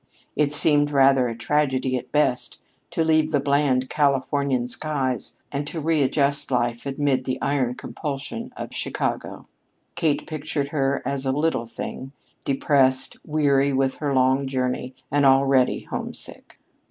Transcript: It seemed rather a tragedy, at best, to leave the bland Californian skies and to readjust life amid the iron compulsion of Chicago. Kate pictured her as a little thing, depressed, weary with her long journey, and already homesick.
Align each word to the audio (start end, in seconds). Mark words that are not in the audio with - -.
It 0.35 0.51
seemed 0.51 0.89
rather 0.89 1.27
a 1.27 1.37
tragedy, 1.37 1.95
at 1.95 2.11
best, 2.11 2.57
to 2.89 3.03
leave 3.03 3.29
the 3.31 3.39
bland 3.39 3.87
Californian 3.87 4.67
skies 4.67 5.37
and 5.51 5.67
to 5.67 5.79
readjust 5.79 6.49
life 6.49 6.87
amid 6.87 7.25
the 7.25 7.39
iron 7.39 7.75
compulsion 7.75 8.51
of 8.57 8.73
Chicago. 8.73 9.47
Kate 9.93 10.25
pictured 10.25 10.69
her 10.69 11.03
as 11.05 11.27
a 11.27 11.31
little 11.31 11.67
thing, 11.67 12.13
depressed, 12.45 13.17
weary 13.23 13.71
with 13.71 13.97
her 13.97 14.11
long 14.11 14.47
journey, 14.47 14.95
and 15.11 15.23
already 15.23 15.81
homesick. 15.81 16.57